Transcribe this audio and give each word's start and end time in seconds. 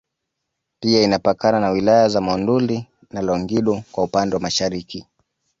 Pia 0.79 1.03
inapakana 1.03 1.59
na 1.59 1.69
wilaya 1.69 2.09
za 2.09 2.21
Monduli 2.21 2.87
na 3.11 3.21
Longido 3.21 3.83
kwa 3.91 4.03
upande 4.03 4.35
wa 4.35 4.41
Mashariki 4.41 5.05